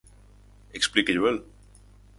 Explíquello 0.79 1.27
a 1.27 1.33
el. 1.35 1.41